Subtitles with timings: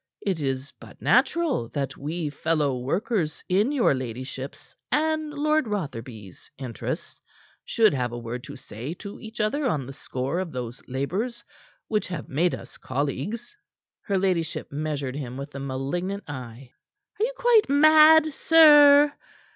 [0.25, 7.21] It is but natural that we fellow workers in your ladyship's and Lord Rotherby's interests,
[7.65, 11.45] should have a word to say to each other on the score of those labors
[11.87, 13.55] which have made us colleagues."
[14.01, 16.71] Her ladyship measured him with a malignant eye.
[17.19, 19.13] "Are you quite mad, sir?"